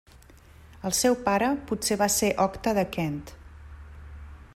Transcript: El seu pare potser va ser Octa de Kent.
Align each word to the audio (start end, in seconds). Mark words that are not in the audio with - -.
El 0.89 0.95
seu 0.99 1.17
pare 1.27 1.49
potser 1.71 1.97
va 2.03 2.07
ser 2.15 2.31
Octa 2.47 2.73
de 2.79 2.87
Kent. 2.97 3.21